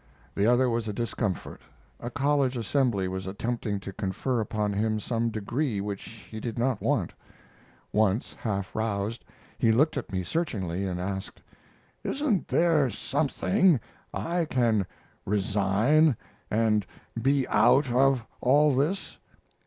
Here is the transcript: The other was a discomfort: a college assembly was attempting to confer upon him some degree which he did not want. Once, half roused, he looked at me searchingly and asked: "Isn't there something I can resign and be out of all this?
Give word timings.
The 0.33 0.47
other 0.47 0.67
was 0.67 0.87
a 0.87 0.93
discomfort: 0.93 1.61
a 1.99 2.09
college 2.09 2.57
assembly 2.57 3.07
was 3.07 3.27
attempting 3.27 3.79
to 3.81 3.93
confer 3.93 4.39
upon 4.41 4.73
him 4.73 4.99
some 4.99 5.29
degree 5.29 5.79
which 5.79 6.01
he 6.05 6.39
did 6.39 6.57
not 6.57 6.81
want. 6.81 7.13
Once, 7.93 8.33
half 8.33 8.75
roused, 8.75 9.23
he 9.59 9.71
looked 9.71 9.97
at 9.97 10.11
me 10.11 10.23
searchingly 10.23 10.87
and 10.87 10.99
asked: 10.99 11.39
"Isn't 12.03 12.47
there 12.47 12.89
something 12.89 13.79
I 14.11 14.45
can 14.45 14.87
resign 15.23 16.17
and 16.49 16.83
be 17.21 17.47
out 17.49 17.91
of 17.91 18.25
all 18.41 18.75
this? 18.75 19.19